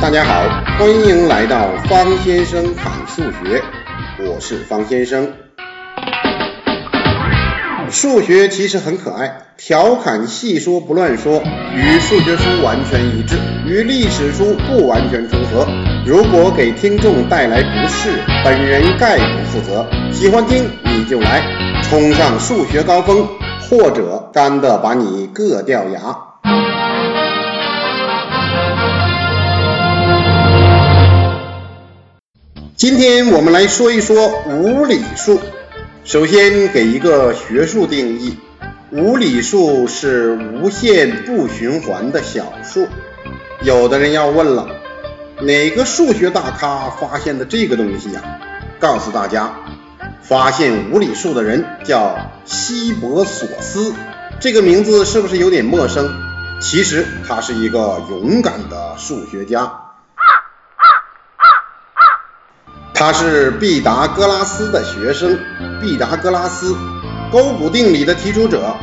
[0.00, 3.62] 大家好，欢迎来到方先生侃数学，
[4.18, 5.34] 我是方先生。
[7.90, 11.42] 数学其实很可爱，调侃细说不乱说，
[11.74, 13.36] 与数学书完全一致，
[13.66, 15.68] 与历史书不完全重合。
[16.06, 18.08] 如果给听众带来不适，
[18.42, 19.86] 本人概不负责。
[20.12, 21.42] 喜欢听你就来，
[21.82, 23.28] 冲上数学高峰，
[23.68, 26.29] 或者干的把你硌掉牙。
[32.80, 35.38] 今天我们来说一说无理数。
[36.02, 38.38] 首先给一个学术定义：
[38.90, 42.88] 无理数是无限不循环的小数。
[43.60, 44.66] 有的人要问了，
[45.42, 48.40] 哪个数学大咖发现的这个东西呀？
[48.78, 49.54] 告诉大家，
[50.22, 53.92] 发现无理数的人叫希伯索斯。
[54.40, 56.08] 这个名字是不是有点陌生？
[56.62, 59.70] 其实他是一个勇敢的数学家。
[63.00, 65.38] 他是毕达哥拉斯的学生，
[65.80, 66.76] 毕达哥拉斯
[67.32, 68.76] 勾股定理的提出者。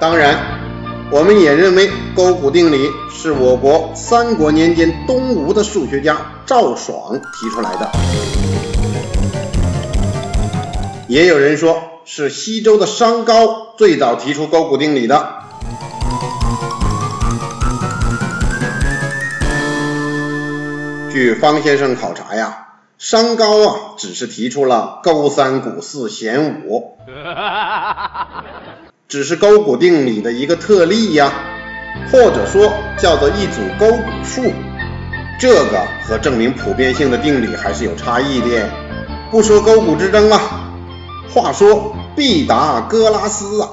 [0.00, 0.34] 当然，
[1.10, 6.16] 我们也认为勾股定理是我国三国年间东吴的数学家
[6.46, 7.90] 赵爽提出来的。
[11.06, 15.34] 也有人说是西周的商高最早提出勾股定理的。
[21.12, 22.68] 据方先生考察呀。
[23.00, 26.98] 商高啊，只是提出了勾三股四弦五，
[29.08, 31.32] 只是勾股定理的一个特例呀，
[32.12, 34.52] 或者说叫做一组勾股数。
[35.40, 38.68] 这个和证明普遍性的定理还是有差异的。
[39.30, 40.70] 不说勾股之争啊，
[41.32, 43.70] 话说毕达哥拉斯啊，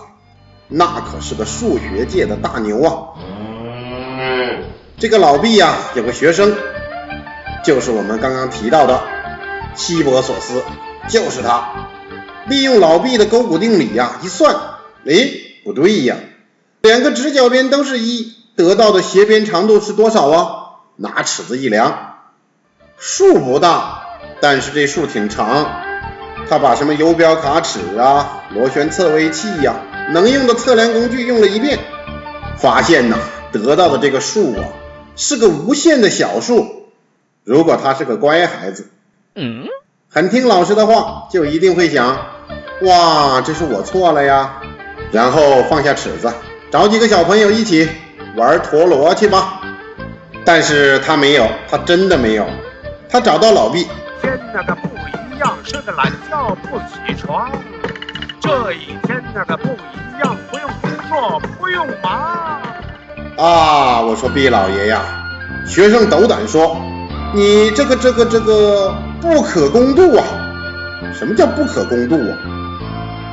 [0.70, 3.20] 那可是个数学界的大牛啊。
[4.98, 6.55] 这个老毕呀，有个学生，
[7.66, 9.16] 就是我们刚刚提到的。
[9.78, 10.64] 希伯索斯
[11.08, 11.88] 就是他，
[12.48, 14.55] 利用老毕的勾股定理呀，一算，
[15.05, 15.14] 哎，
[15.64, 16.17] 不对呀，
[16.82, 20.64] 两个直角边都是一，得到的斜边长度是多少啊？
[20.95, 22.16] 拿尺子一量，
[22.98, 24.02] 数不大，
[24.42, 25.83] 但是这数挺长。
[26.49, 29.76] 他把什么游标卡尺啊、螺旋测位器呀，
[30.11, 31.77] 能用的测量工具用了一遍，
[32.58, 33.17] 发现呐，
[33.52, 34.66] 得到的这个数啊，
[35.16, 36.87] 是个无限的小数。
[37.43, 38.89] 如果他是个乖孩子。
[39.39, 39.67] 嗯，
[40.09, 42.17] 很听老师的话，就一定会想，
[42.81, 44.53] 哇，这是我错了呀，
[45.11, 46.33] 然后放下尺子，
[46.71, 47.87] 找几个小朋友一起
[48.36, 49.61] 玩陀螺去吧。
[50.43, 52.48] 但是他没有，他真的没有，
[53.08, 53.87] 他找到老毕。
[54.23, 57.52] 天那个不一样，睡个懒觉不起床。
[58.42, 62.59] 这一天那个不一样，不用工作，不用忙。
[63.37, 65.04] 啊，我说毕老爷呀，
[65.67, 66.75] 学生斗胆说，
[67.36, 68.95] 你这个这个这个。
[69.20, 70.23] 不可公度啊！
[71.17, 72.38] 什么叫不可公度啊？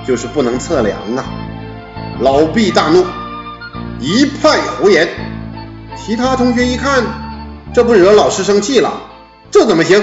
[0.07, 1.25] 就是不能测量啊！
[2.21, 3.05] 老毕大怒，
[4.01, 5.09] 一派胡言。
[5.97, 7.05] 其他同学一看，
[7.75, 8.93] 这不惹老师生气了？
[9.51, 10.03] 这怎么行？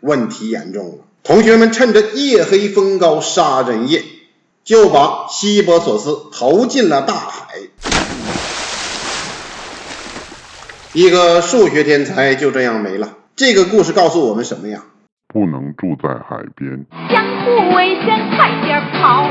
[0.00, 0.94] 问题严重了！
[1.22, 4.04] 同学们趁着夜黑风高杀人夜，
[4.64, 7.54] 就把希波索斯投进了大海。
[10.94, 13.14] 一个数学天才就这样没了。
[13.34, 14.82] 这个故事告诉我们什么呀？
[15.26, 19.30] 不能住在海边，江湖危险，快点跑！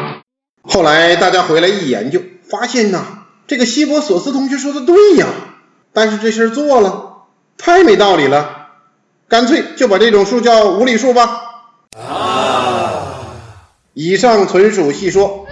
[0.63, 2.19] 后来大家回来一研究，
[2.49, 5.27] 发现呐，这个希伯索斯同学说的对呀。
[5.93, 7.25] 但是这事儿做了，
[7.59, 8.69] 太没道理了。
[9.27, 11.41] 干脆就把这种数叫无理数吧。
[11.95, 13.19] 啊！
[13.93, 15.45] 以上纯属戏说，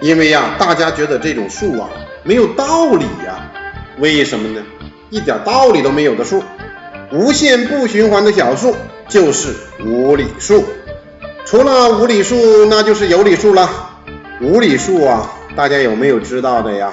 [0.00, 1.88] 因为呀，大家觉得这种数啊
[2.22, 3.50] 没有道理呀。
[3.98, 4.64] 为什么呢？
[5.10, 6.42] 一点道理都没有的数，
[7.12, 8.74] 无限不循环的小数
[9.08, 9.54] 就是
[9.84, 10.64] 无理数。
[11.44, 13.68] 除了无理数，那就是有理数了。
[14.40, 16.92] 无理数啊，大家有没有知道的呀？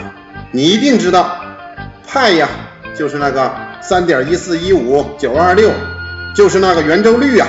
[0.52, 1.42] 你一定知道，
[2.08, 2.48] 派呀，
[2.98, 5.70] 就是那个三点一四一五九二六，
[6.36, 7.48] 就是那个圆周率啊。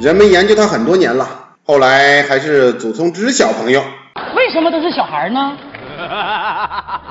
[0.00, 1.28] 人们研究它很多年了，
[1.66, 3.82] 后来还是祖冲之小朋友。
[4.34, 5.56] 为什么都是小孩呢？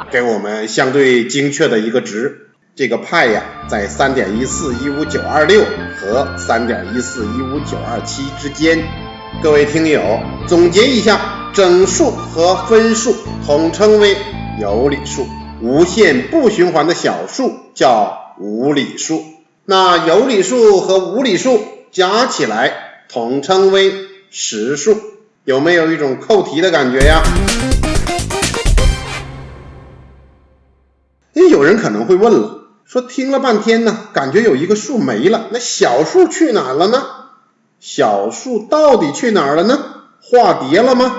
[0.10, 2.47] 给我们相对精确的一个值。
[2.78, 5.66] 这个派呀，在三点一四一五九二六
[5.96, 8.88] 和三点一四一五九二七之间。
[9.42, 14.16] 各位听友，总结一下，整数和分数统称为
[14.62, 15.26] 有理数，
[15.60, 19.24] 无限不循环的小数叫无理数。
[19.66, 21.60] 那有理数和无理数
[21.92, 22.72] 加起来
[23.10, 23.92] 统称为
[24.30, 24.96] 实数。
[25.46, 27.24] 有没有一种扣题的感觉呀？
[31.50, 32.57] 有人可能会问了，
[32.88, 37.04] 说听了半天呢，感觉有一个数没了，那小数去哪了呢？
[37.82, 39.78] 小数到底去哪儿了呢？
[40.22, 41.14] 化蝶了吗？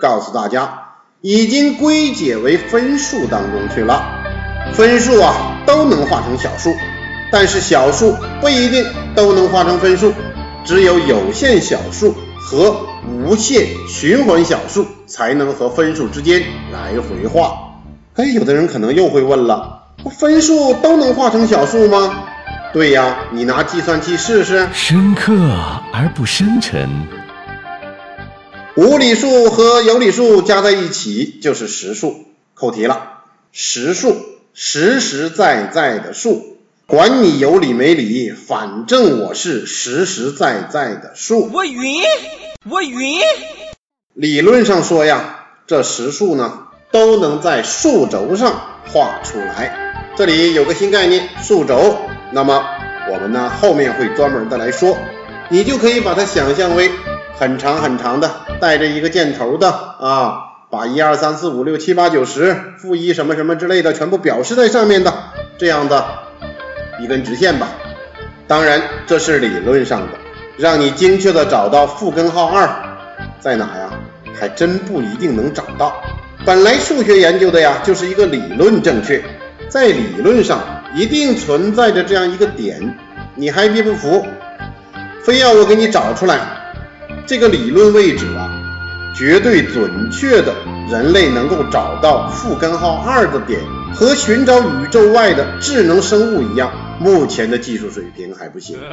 [0.00, 4.02] 告诉大家，已经归结为分数当中去了。
[4.72, 6.72] 分数啊都能化成小数，
[7.30, 10.14] 但是小数不一定都能化成分数，
[10.64, 12.74] 只有有限小数和
[13.06, 16.42] 无限循环小数才能和分数之间
[16.72, 17.74] 来回画。
[18.14, 19.88] 哎，有的人可能又会问了，
[20.18, 22.24] 分数都能化成小数吗？
[22.72, 24.66] 对呀，你拿计算器试试。
[24.72, 25.34] 深刻
[25.92, 26.88] 而不深沉。
[28.74, 32.24] 无理数和有理数加在一起就是实数。
[32.54, 33.18] 扣题了，
[33.52, 34.16] 实数，
[34.54, 36.56] 实实在在的数，
[36.86, 41.50] 管你有理没理，反正我是实实在在的数。
[41.52, 42.02] 我晕，
[42.70, 43.20] 我晕。
[44.22, 48.52] 理论上说呀，这实数呢都能在数轴上
[48.92, 49.96] 画出来。
[50.14, 51.96] 这里有个新概念，数轴。
[52.30, 52.64] 那么
[53.10, 54.96] 我们呢后面会专门的来说，
[55.48, 56.92] 你就可以把它想象为
[57.36, 58.30] 很长很长的。
[58.60, 60.38] 带着一个箭头的啊，
[60.70, 65.12] 把一二三四五六七八九十负一什么什么之类的全部表示在上面的
[65.58, 66.06] 这样的
[67.00, 67.66] 一根直线吧。
[68.46, 70.18] 当然这是理论上的，
[70.58, 72.70] 让你精确的找到负根号二
[73.40, 73.81] 在哪呀，
[74.38, 76.02] 还真不一定能找到。
[76.44, 79.22] 本来数学研究的呀就是一个理论正确，
[79.68, 80.60] 在理论上
[80.94, 82.98] 一定存在着这样一个点，
[83.36, 84.26] 你还别不服，
[85.22, 86.40] 非要我给你找出来。
[87.26, 88.50] 这个理论位置啊，
[89.16, 90.52] 绝对准确的，
[90.90, 93.60] 人类能够找到负根号二的点，
[93.94, 98.78] 和寻找宇宙外的智能生物一样，目前的技术水平还不行。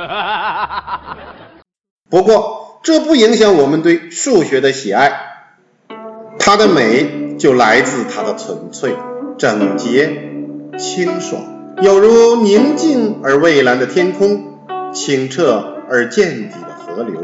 [2.11, 5.28] 不过这不影响我们对数学的喜爱，
[6.39, 8.95] 它的美就来自它的纯粹、
[9.37, 10.31] 整洁、
[10.79, 11.43] 清爽，
[11.81, 14.57] 有如宁静而蔚蓝的天空，
[14.93, 17.21] 清澈而见底的河流。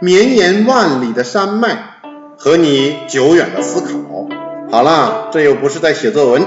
[0.00, 1.76] 绵延万里的山脉
[2.36, 4.28] 和你久远的思考。
[4.70, 6.44] 好了，这又不是在写作文，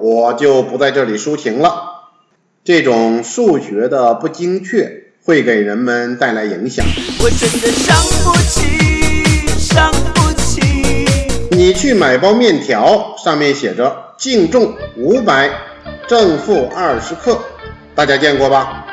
[0.00, 1.74] 我就不在这里抒情了。
[2.64, 6.84] 这种数学的不精确会给人们带来影响。
[7.20, 8.66] 我真的伤不起，
[9.58, 10.25] 伤不。
[11.56, 15.50] 你去买包面条，上面写着净重五百，
[16.06, 17.38] 正负二十克，
[17.94, 18.84] 大家见过吧？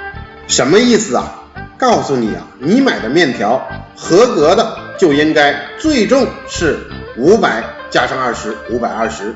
[0.48, 1.44] 什么意思啊？
[1.78, 3.62] 告诉你啊，你买的面条
[3.98, 6.80] 合格的就应该最重是
[7.18, 9.34] 五百加上二十，五百二十；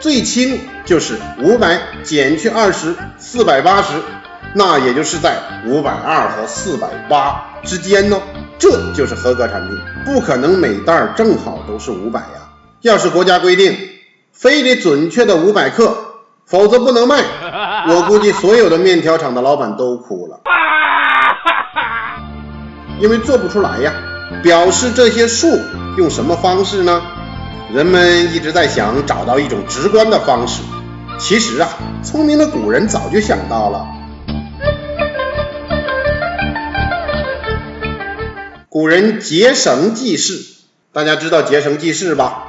[0.00, 3.92] 最轻就是五百减去二十，四百八十。
[4.54, 5.36] 那也就是在
[5.66, 8.20] 五百二和四百八之间呢。
[8.58, 12.42] 这就是合格产品，不可能每袋正好都是五百呀。
[12.86, 13.76] 要是国家规定
[14.32, 15.96] 非得准确的五百克，
[16.44, 17.20] 否则不能卖，
[17.90, 20.40] 我估计所有的面条厂的老板都哭了。
[23.02, 23.92] 因为做不出来呀，
[24.44, 25.58] 表示这些数
[25.98, 27.02] 用什么方式呢？
[27.74, 30.62] 人们一直在想找到一种直观的方式。
[31.18, 31.68] 其实啊，
[32.04, 33.84] 聪明的古人早就想到了。
[38.68, 40.40] 古人结绳记事，
[40.92, 42.44] 大家知道结绳记事吧？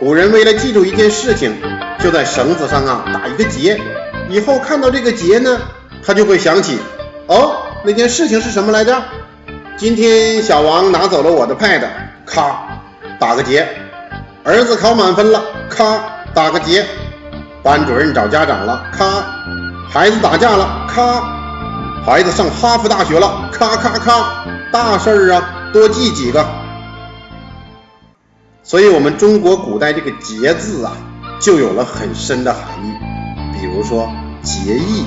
[0.00, 1.56] 古人为了记住一件事情，
[2.00, 3.80] 就在绳子上啊打一个结，
[4.28, 5.60] 以后看到这个结呢，
[6.04, 6.78] 他就会想起，
[7.26, 9.02] 哦，那件事情是什么来着？
[9.76, 11.82] 今天小王拿走了我的 pad，
[12.26, 12.66] 咔，
[13.18, 13.66] 打个结。
[14.42, 16.00] 儿子考满分了，咔，
[16.34, 16.84] 打个结。
[17.62, 19.06] 班主任找家长了，咔。
[19.90, 21.22] 孩子打架了，咔。
[22.04, 24.44] 孩子上哈佛大学了，咔咔咔。
[24.70, 26.44] 大事儿啊，多记几个。
[28.64, 30.96] 所以，我们中国古代这个结字啊，
[31.40, 32.92] 就有了很深的含义。
[33.60, 34.10] 比如说
[34.42, 35.04] 结义、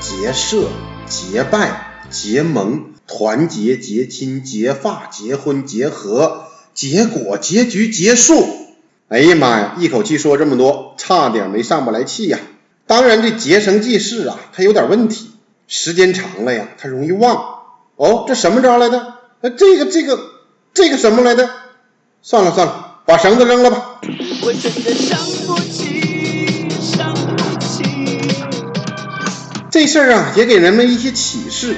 [0.00, 0.68] 结社、
[1.06, 2.86] 结拜、结盟。
[3.06, 8.46] 团结、结亲、结发、结婚、结合、结果、结局、结束。
[9.08, 12.38] 哎呀妈呀，一口气说这么多，差点没上不来气呀！
[12.86, 15.30] 当然，这结绳记事啊，它有点问题，
[15.68, 17.56] 时间长了呀，它容易忘。
[17.96, 19.16] 哦，这什么招来的？
[19.42, 20.18] 那这个、这个、
[20.72, 21.50] 这个什么来的？
[22.22, 24.00] 算了算了，把绳子扔了吧。
[24.42, 27.84] 我真的伤不起，伤不起。
[29.70, 31.74] 这事儿啊，也给人们一些启示。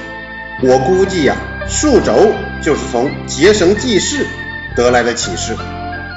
[0.62, 1.36] 我估计呀，
[1.68, 4.24] 数轴就是从结绳记事
[4.76, 5.56] 得来的启示，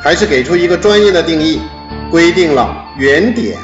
[0.03, 1.59] 还是给出一个专业的定义，
[2.11, 3.57] 规定了圆点、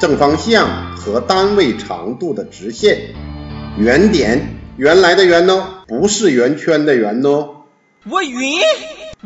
[0.00, 2.98] 正方向和单位长度的直线。
[3.78, 7.50] 圆点，原来的圆哦，不是圆圈的圆哦。
[8.10, 8.58] 我晕。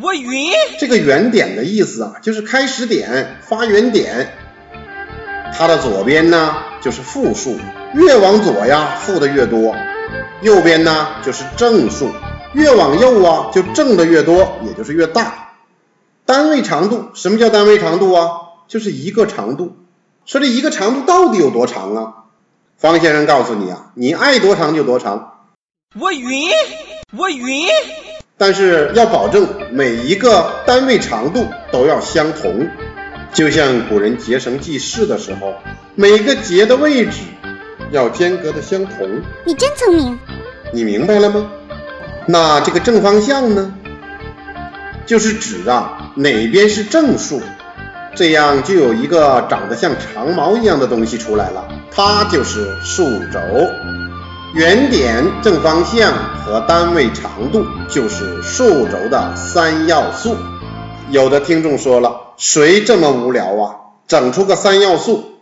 [0.00, 0.52] 我晕。
[0.78, 4.32] 这个原点的意思啊，就是开始点、发源点。
[5.54, 7.58] 它的左边呢就是负数，
[7.92, 9.74] 越往左呀负的越多；
[10.40, 12.10] 右边呢就是正数，
[12.54, 15.52] 越往右啊就正的越多，也就是越大。
[16.24, 18.30] 单位长度，什么叫单位长度啊？
[18.68, 19.76] 就是一个长度。
[20.24, 22.14] 说这一个长度到底有多长啊？
[22.78, 25.48] 方先生告诉你啊，你爱多长就多长，
[26.00, 26.48] 我晕，
[27.14, 27.68] 我晕。
[28.42, 32.68] 但是要保证每一个单位长度都要相同。
[33.32, 35.54] 就像古人结绳记事的时候，
[35.94, 37.20] 每个结的位置
[37.92, 39.22] 要间隔的相同。
[39.44, 40.18] 你真聪明，
[40.72, 41.52] 你明白了吗？
[42.26, 43.72] 那这个正方向呢，
[45.06, 47.40] 就是指啊哪边是正数，
[48.16, 53.38] 这样就有一个长得像长毛一样的东西出来了，它就是数轴。
[54.54, 56.12] 原点、正方向
[56.44, 60.36] 和单位长度就是数轴的三要素。
[61.10, 62.34] 有的听众说了。
[62.36, 63.76] 谁这么无聊啊？
[64.08, 65.38] 整出个三要素？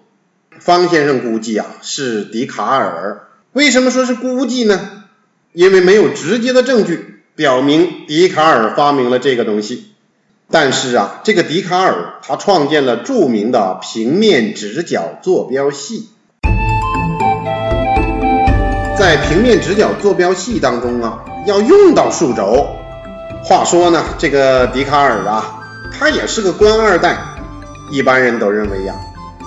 [0.58, 3.28] 方先生估计啊是笛卡尔。
[3.52, 5.04] 为什么说是估计呢？
[5.52, 9.86] 因为没有直接的证据表明笛卡尔发明了这个东西。
[10.50, 16.10] 但是啊，这个笛卡尔他创建了著名的平面直角坐标系。
[19.00, 22.66] 在平面直角坐标系当中啊，要用到数轴。
[23.42, 25.56] 话说呢，这个笛卡尔啊。
[25.98, 27.16] 他也是个官二代，
[27.90, 28.94] 一般人都认为呀，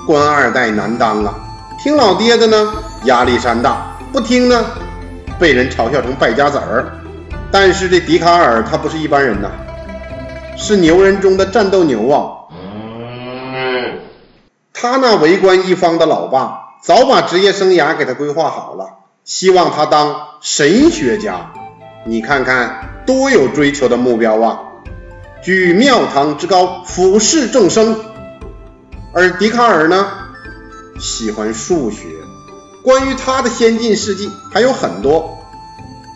[0.08, 1.36] 官二代难当啊，
[1.80, 4.66] 听老爹的呢压力山大，不听呢
[5.38, 6.92] 被人嘲笑成败家子儿。
[7.52, 9.52] 但是这笛卡尔他不是一般人呐，
[10.58, 12.50] 是牛人中的战斗牛啊。
[14.74, 18.86] 他那为官一方的老爸早把职业生涯给他规划好了，
[19.26, 21.54] 希望他当神学家。
[22.06, 24.60] 你看看多有追求的目标啊！
[25.42, 27.98] 居庙堂之高，俯视众生。
[29.14, 30.08] 而笛卡尔呢，
[31.00, 32.08] 喜欢数学。
[32.84, 35.40] 关于他的先进事迹还有很多，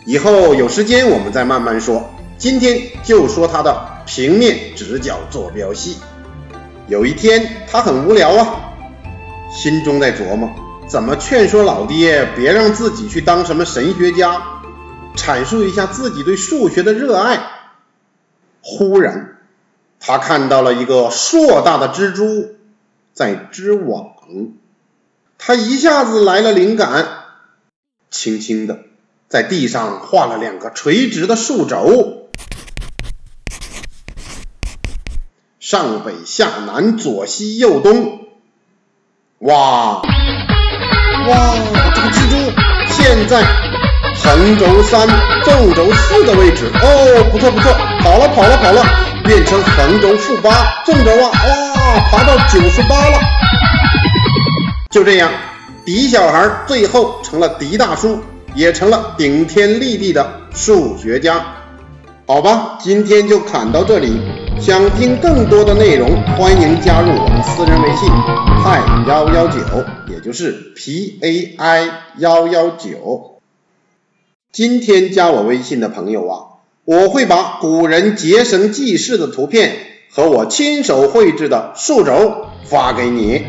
[0.04, 2.10] 以后有时间我们再慢慢说。
[2.36, 5.96] 今天就说他的平面直角坐标系。
[6.86, 8.74] 有一天，他很无聊啊，
[9.50, 10.50] 心中在琢磨
[10.88, 14.62] 怎么劝说老爹别让自己去当什么神学家，
[15.14, 17.40] 阐述一下自己对数学的热爱。
[18.62, 19.36] 忽然，
[20.00, 22.56] 他看到了一个硕大的蜘蛛
[23.12, 24.14] 在织网，
[25.36, 27.06] 他一下子来了灵感，
[28.10, 28.78] 轻轻的
[29.28, 32.30] 在地上画了两个垂直的数轴，
[35.60, 38.24] 上北下南左西右东。
[39.40, 40.02] 哇
[41.28, 41.54] 哇，
[41.94, 42.52] 这个蜘蛛
[42.88, 43.42] 现在。
[44.20, 45.06] 横轴三，
[45.44, 48.84] 纵轴四的位置哦，不错不错，跑了跑了跑了，
[49.24, 50.50] 变成横轴负八，
[50.84, 53.18] 纵轴啊，哇，爬到九十八了。
[54.90, 55.30] 就这样，
[55.86, 58.22] 狄小孩最后成了狄大叔，
[58.54, 61.40] 也成了顶天立地的数学家。
[62.26, 64.20] 好吧，今天就侃到这里。
[64.60, 68.08] 想听更多的内容，欢迎加入我的私人微信
[68.62, 69.60] 派幺幺九，
[70.08, 73.40] 也就是 P A I 幺幺九。
[74.52, 76.38] 今天加我微信的朋友啊，
[76.84, 79.76] 我会把古人结绳记事的图片
[80.10, 83.44] 和我亲手绘制的数轴发给你。